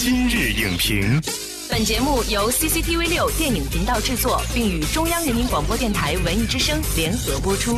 [0.00, 1.20] 今日影评，
[1.68, 7.76] 本节目由 CCTV 六电影频道制作，并与中央人民广播电台文艺之声联合播出。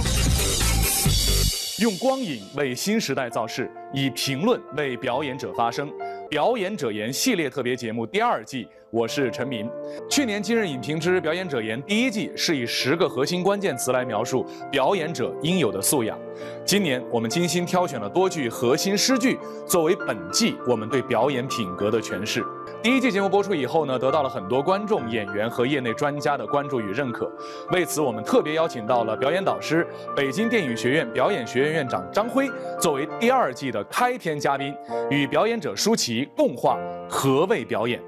[1.83, 5.91] 用光影为新时代造势，以评论为表演者发声。
[6.29, 9.71] 表演者言系列特别节目第二季，我是陈明。
[10.09, 16.19] 去年今日影评之表演者言第一季是以十个核心关键词来描述表演者应有的素养。
[16.65, 22.45] 今年我们精心挑选了多句核心诗句，作为本季我们对表演品格的诠释。
[22.83, 27.31] 第一季节目播出以后呢，得到了很多观众、演员和业内专家的关注与认可。
[27.71, 34.75] 为此，我们特别邀请到了表演导师、北京电影学院表演学院院长张辉，作为第二季的开篇嘉宾，
[35.11, 36.77] 与表演者舒淇共话
[37.09, 38.01] 何谓表演。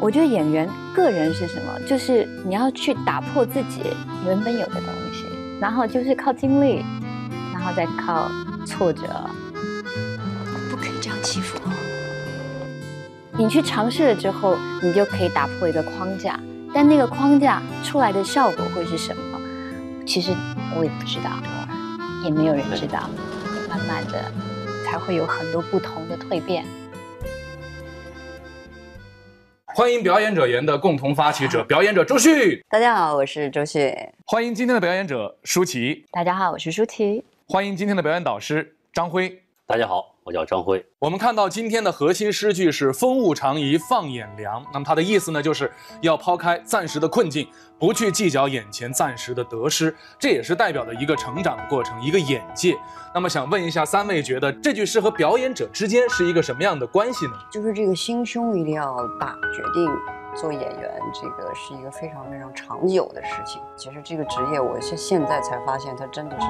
[0.00, 1.78] 我觉得演员个人是什么？
[1.86, 3.82] 就是你要去打破自己
[4.26, 5.26] 原本有的东西，
[5.60, 6.82] 然后就是靠经历，
[7.52, 8.30] 然后再靠
[8.64, 9.02] 挫折。
[10.70, 11.70] 不可以这样欺负我。
[13.36, 16.40] 你去尝试了之后，你就可以打破一个框架，
[16.72, 19.38] 但那个框架出来的效果会是什么？
[20.06, 20.32] 其实
[20.78, 21.30] 我也不知道，
[22.24, 23.10] 也没有人知道。
[23.68, 24.32] 慢慢的，
[24.84, 26.64] 才会有很多不同的蜕变。
[29.80, 33.90] 欢迎表演者言的共同发起者表演者周旭，大家好，我是周旭。
[34.26, 37.24] 欢迎今天的表演者舒淇，大家好，我是舒淇。
[37.48, 40.84] 欢迎今天的表演导师张辉，大家好，我叫张辉。
[41.00, 47.48] 我们看到今天的核心诗句是“风物长宜放眼量”，那么它的意思呢，就是要抛开暂时的困境，
[47.80, 52.78] 不去计较眼前暂时的得失，这也是代表的一个成长的过程，一个眼界。
[53.12, 57.32] 那么想问一下三位，觉得这句诗和表演者之间是一个什么样的关系呢？
[57.50, 59.90] 就是这个心胸一定要大，决定
[60.36, 63.60] 做演员，这个是一个非常非常长久的事情。
[63.76, 66.46] 其实这个职业，我现现在才发现，它真的是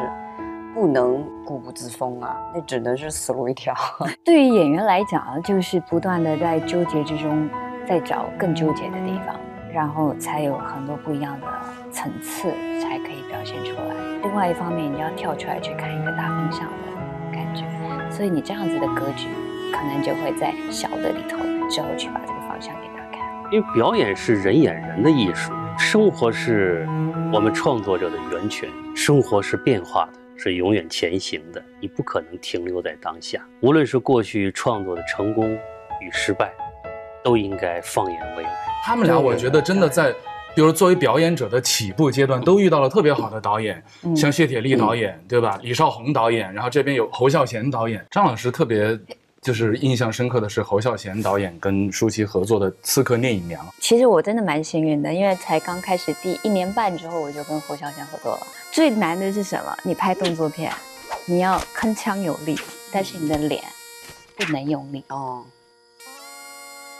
[0.74, 3.74] 不能固步自封啊，那只能是死路一条。
[4.24, 7.48] 对于演员来讲，就是不断的在纠结之中，
[7.86, 9.34] 在找更纠结的地方，
[9.72, 11.46] 然后才有很多不一样的
[11.90, 12.50] 层次，
[12.80, 13.94] 才可以表现出来。
[14.22, 17.64] 另外一方面，你要跳出来去看一个大方向的感觉，
[18.10, 19.28] 所以你这样子的格局，
[19.72, 23.18] 可能就会在小的里头之后去把这个方向给打开。
[23.50, 26.86] 因为表演是人演人的艺术，生活是
[27.32, 33.46] 我们创作者的源泉，生活是变化的，是永远前行的，你不可能停留在当下。
[33.60, 35.52] 无论是过去创作的成功
[36.00, 36.50] 与失败，
[37.22, 38.50] 都应该放眼未来。
[38.82, 40.14] 他们俩，我觉得真的在。
[40.52, 43.80] 比如作为表演者的起步阶段，都遇到了特别好的导演，
[44.16, 45.56] 像谢铁骊导演，对吧？
[45.62, 48.04] 李少红导演，然后这边有侯孝贤导演。
[48.10, 48.98] 张老师特别
[49.42, 53.64] 就是印象深刻的是侯孝贤导演跟舒淇合作的《刺客聂隐娘》。
[53.80, 58.46] 其实我真的蛮幸运的，因为才刚开始第一年半之后，我就跟侯孝贤合作了。
[58.70, 59.74] 最难的是什么？
[59.82, 60.70] 你拍动作片，
[61.24, 62.54] 你要铿锵有力，
[62.92, 63.64] 但是你的脸
[64.36, 65.42] 不能用力哦。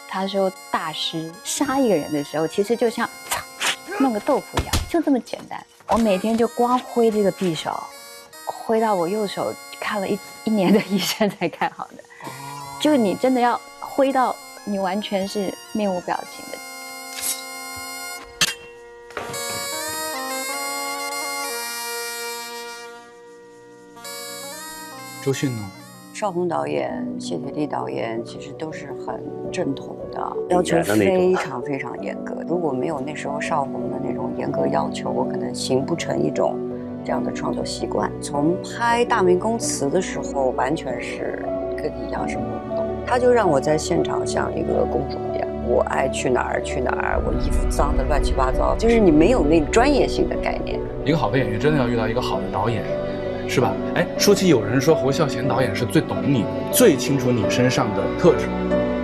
[0.09, 3.09] 他说，大师杀一个人的时候，其实就像。
[3.99, 5.62] 弄个豆腐一样，就这么简单。
[5.89, 7.79] 我每天就光挥这个匕首，
[8.47, 12.03] 挥到我右手看了一一年的医生才看好的。
[12.81, 16.59] 就你真的要挥到你完全是面无表情的。
[25.23, 25.71] 周迅呢？
[26.15, 32.43] 邵红导演、谢铁骊导演其实都是很正统的，要求非常非常严格。
[32.49, 36.59] 如果没有那时候邵红的那种严格要求，我可能形不成一种
[37.05, 38.11] 这样的创作习惯。
[38.23, 41.43] 从拍《大明宫词》的时候，完全是
[41.81, 42.87] 跟你一样是懵懂。
[43.07, 50.79] 他就让我在现场像一个公主一样，我爱去哪儿去哪儿，我衣服脏的乱七八糟，就是你没有那专业性的概念。
[51.05, 52.85] 一个好的演员真的要遇到一个好的导演。
[53.49, 53.75] 是吧？
[53.97, 58.47] 哎，说起有人说侯孝贤导演是最懂你、最清楚你身上的特质，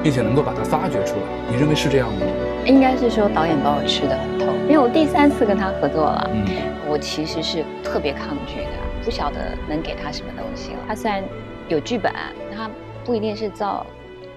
[0.04, 2.20] 并且能够把它发掘出来，你认为是这样吗？
[2.64, 6.44] 应该是说导演把我吃的很透，因为我第三次跟他合作了，嗯，
[6.88, 8.70] 我其实是特别抗拒的，
[9.04, 9.36] 不晓得
[9.68, 10.78] 能给他什么东西了。
[10.86, 11.24] 他虽然
[11.68, 12.12] 有剧本，
[12.54, 12.70] 他
[13.04, 13.84] 不一定是照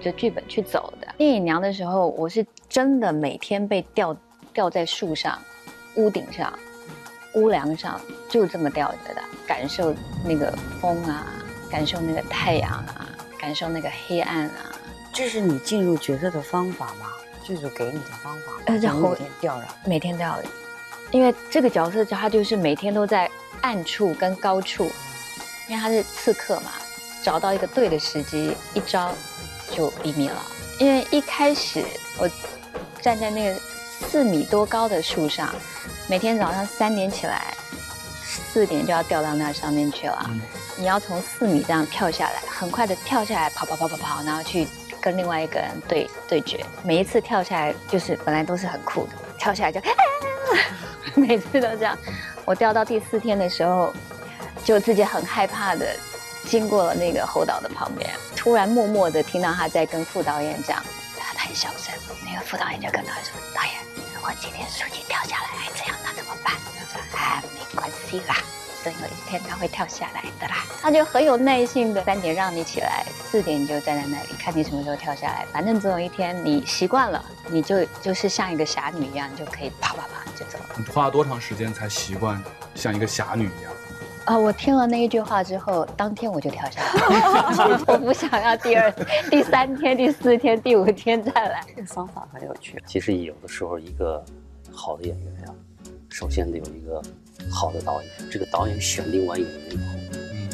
[0.00, 1.06] 着剧本去走的。
[1.16, 4.16] 电影娘的时候，我是真的每天被吊
[4.52, 5.38] 吊在树上、
[5.96, 6.52] 屋顶上。
[7.34, 9.94] 屋梁上就这么吊着的，感受
[10.24, 11.24] 那个风啊，
[11.70, 14.72] 感受那个太阳啊，感受那个黑暗啊。
[15.12, 17.06] 这是你进入角色的方法吗？
[17.44, 18.52] 剧组给你的方法？
[18.66, 18.80] 呃，每
[19.14, 20.48] 天吊着，每天吊着，
[21.12, 23.30] 因为这个角色他就是每天都在
[23.60, 24.90] 暗处跟高处，
[25.68, 26.72] 因为他是刺客嘛，
[27.22, 29.12] 找到一个对的时机，一招
[29.70, 30.42] 就毙命了。
[30.78, 31.84] 因为一开始
[32.18, 32.28] 我
[33.00, 33.60] 站在那个
[34.00, 35.54] 四米多高的树上。
[36.08, 37.54] 每天早上三点起来，
[38.24, 40.28] 四点就要掉到那上面去了，
[40.76, 44.66] 你要从四米这样跳下来，很快的跳下来，跑跑跑跑跑，然后去
[45.00, 46.66] 跟另外一个人对对决。
[46.82, 49.80] 每一次跳下来就是本来都是很酷的，跳下来就，
[51.14, 51.96] 每次都这样。
[52.44, 53.94] 我掉到第四天的时候，
[54.64, 55.86] 就自己很害怕的
[56.50, 60.82] 经过了那个侯导的旁边，突然默默的听到他在跟副导演讲，
[61.16, 61.94] 他很小声，
[62.26, 63.72] 那个副导演就跟他说，导演。
[64.22, 66.52] 我今天书记掉下来，这样那怎么办？
[66.78, 68.36] 他说：“啊，没关系啦，
[68.84, 75.46] 总有一天他会跳下来的啦。”他就很有耐心的，三点让你起来，四点你就站在那里，看你什么时候跳下来。
[75.52, 80.74] 反正总有一天你习惯了，你就就是像一个侠女一样，你就可以啪啪啪就走了。
[80.76, 82.42] 你花了多长时间才习惯
[82.74, 83.72] 像一个侠女一样？
[84.26, 84.38] 啊！
[84.38, 87.80] 我听了那一句话之后，当天我就跳下来。
[87.88, 88.92] 我不想要第二、
[89.30, 91.64] 第三天、第四天、第五天再来。
[91.74, 92.80] 这个方法很有趣。
[92.86, 94.24] 其实有的时候，一个
[94.72, 95.54] 好的演员呀，
[96.08, 97.02] 首先得有一个
[97.50, 98.10] 好的导演。
[98.30, 99.82] 这个导演选定完演员以后，
[100.32, 100.48] 嗯，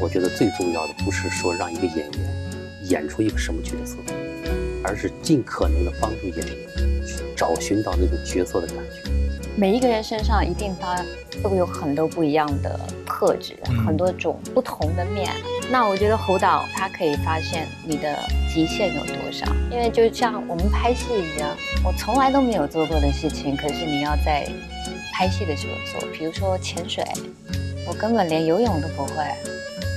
[0.00, 3.96] 我觉得最重要的不是说让一个演员演出一个什么角色，
[4.84, 6.46] 而是尽可能的帮助演员
[7.06, 9.10] 去找寻到那种角色的感觉。
[9.56, 11.02] 每一个人身上一定他
[11.42, 12.78] 都有很多不一样的
[13.16, 15.32] 特质，很多种不同的面。
[15.70, 18.14] 那我觉得侯导他可以发现你的
[18.52, 21.48] 极限有多少，因为就像我们拍戏一样，
[21.82, 24.46] 我从来都没有做过的事情，可是你要在
[25.14, 26.06] 拍戏的时候做。
[26.10, 27.02] 比如说潜水，
[27.88, 29.24] 我根本连游泳都不会，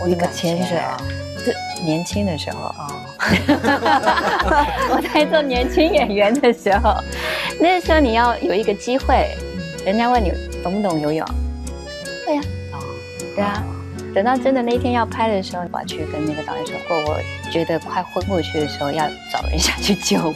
[0.01, 0.77] 我一个潜水，
[1.43, 2.87] 是年轻的时候啊，
[4.91, 6.95] 我在做年轻演员的时候，
[7.59, 9.35] 那时候你要有一个机会。
[9.85, 10.31] 人家问你
[10.63, 11.25] 懂不懂游泳？
[12.25, 12.58] 会呀，哦，
[13.39, 13.63] 对啊。
[14.13, 17.19] 等到真的那一天要拍的时候，我去跟那个导演说过，我
[17.51, 20.33] 觉得快昏过去的时候要找人下去救我。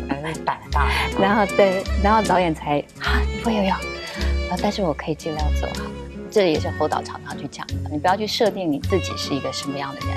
[0.44, 0.88] 胆大。
[1.18, 5.90] 然后对，然后导演才啊，你会游泳，啊，但是我可以尽量做好。
[6.30, 10.16] 这也是侯导常常去讲的，你不要去设定你自己是一个什么样的人，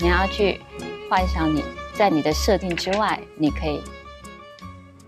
[0.00, 0.60] 你要去
[1.10, 1.62] 幻想你
[1.94, 3.82] 在你的设定之外，你可以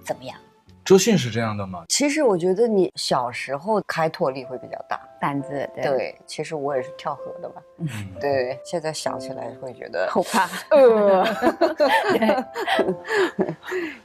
[0.05, 0.37] 怎么样。
[0.84, 1.84] 周迅是这样的吗？
[1.88, 6.14] 其实我觉得你小时候开拓力会比较大，胆子对。
[6.26, 7.88] 其实我也是跳河的嘛，嗯，
[8.20, 8.58] 对。
[8.64, 10.48] 现在想起来会觉得后怕。
[10.70, 11.25] 呃，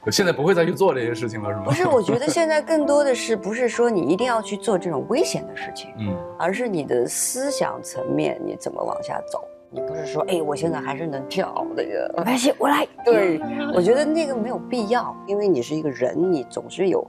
[0.04, 1.64] 我现在不会再去做这些事情了，是吗？
[1.66, 9.44] 不是，我觉得现在更多的是不是说你一定要去做这种危险的事情，嗯，而是你的思想层面你怎么往下走。
[9.72, 12.86] 你不是说，哎，我现在还是能跳那个，没关系，我来。
[13.04, 13.40] 对，
[13.72, 17.08] 我觉得那个没有必要，因为你是一个人，你总是有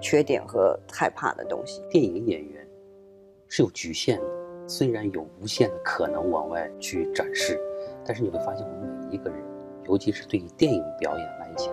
[0.00, 1.80] 缺点和害怕的东西。
[1.88, 2.66] 电影演员
[3.48, 4.24] 是有局限的，
[4.66, 7.60] 虽然有无限的可能往外去展示，
[8.04, 9.38] 但是你会发现，我们每一个人，
[9.86, 11.72] 尤其是对于电影表演来讲，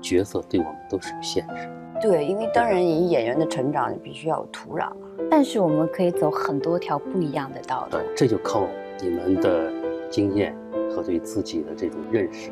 [0.00, 1.68] 角色对我们都是有限制。
[2.00, 4.96] 对，因为当然，以演员的成长，你必须要有土壤啊。
[5.30, 7.98] 但是我们可以走很多条不一样的道路。
[7.98, 8.66] 对，这就靠。
[9.02, 9.72] 你们的
[10.10, 10.54] 经验
[10.90, 12.50] 和对自己的这种认识。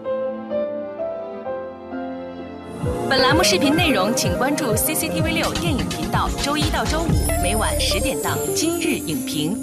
[3.08, 7.08] 本栏目视频内容，请关注 CCTV 六电影频道，周一到周五
[7.42, 9.56] 每晚十点档《今日影评》。